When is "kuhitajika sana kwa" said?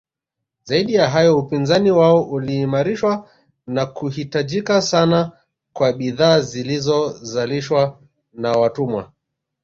3.85-5.93